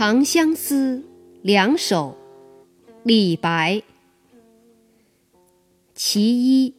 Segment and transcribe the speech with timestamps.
[0.00, 0.98] 长相思》
[1.42, 2.16] 两首，
[3.02, 3.82] 李白。
[5.92, 6.22] 其
[6.62, 6.74] 一。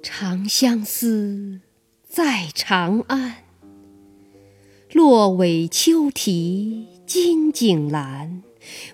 [0.00, 1.60] 长相思，
[2.06, 3.38] 在长安。
[4.92, 8.42] 落尾秋啼金井阑，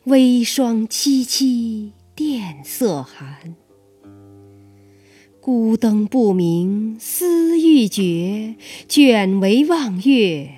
[0.05, 3.55] 微霜凄凄殿色寒。
[5.43, 7.34] 孤灯不明思
[7.75, 8.55] 欲绝，
[8.87, 10.49] 卷帷望月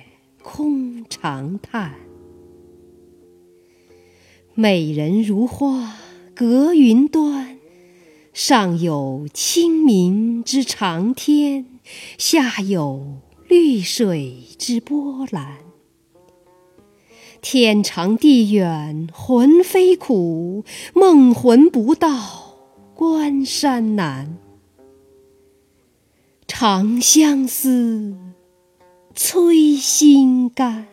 [0.43, 1.95] 空长叹。
[4.53, 5.95] 美人如花
[6.35, 7.57] 隔云端，
[8.33, 11.65] 上有清明之长天，
[12.19, 15.57] 下有绿水之波澜。
[17.41, 20.63] 天长地远魂飞苦，
[20.93, 22.57] 梦魂不到
[22.93, 24.37] 关山难。
[26.47, 28.15] 长相思，
[29.13, 30.87] 催心肝。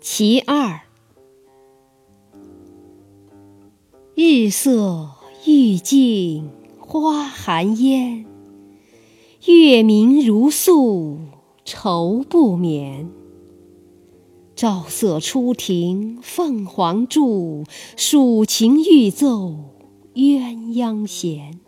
[0.00, 0.82] 其二，
[4.14, 5.08] 日色
[5.46, 8.26] 欲尽花含烟，
[9.46, 11.18] 月明如素
[11.64, 13.10] 愁不眠。
[14.54, 17.64] 照色初庭凤凰柱，
[17.96, 19.54] 蜀琴欲奏。
[20.14, 21.60] 鸳鸯弦，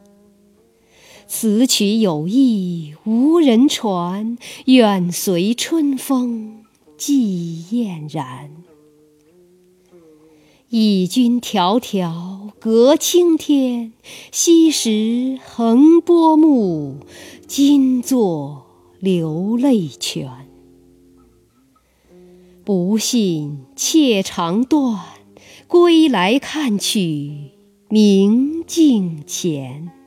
[1.27, 6.65] 此曲有意无人传，愿随春风
[6.97, 8.51] 寄燕然。
[10.71, 13.93] 与君迢迢隔青天，
[14.33, 16.97] 昔时横波目，
[17.47, 18.67] 今作
[18.99, 20.49] 流泪泉。
[22.65, 25.01] 不信妾长断，
[25.67, 27.52] 归来看取。
[27.95, 30.02] 明镜前。